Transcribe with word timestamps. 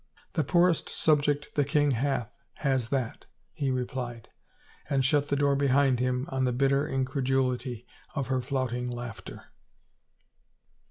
""The 0.33 0.43
poorest 0.43 0.89
subject 0.89 1.53
the 1.53 1.63
king 1.63 1.91
hath 1.91 2.39
has 2.55 2.89
that," 2.89 3.27
he 3.53 3.69
re 3.69 3.85
plied, 3.85 4.29
and 4.89 5.05
shut 5.05 5.27
the 5.27 5.35
door 5.35 5.55
behind 5.55 5.99
him 5.99 6.25
on 6.31 6.43
the 6.45 6.51
bitter 6.51 6.87
in 6.87 7.05
credulity 7.05 7.85
of 8.15 8.25
her 8.25 8.41
flouting 8.41 8.89
laughter. 8.89 9.51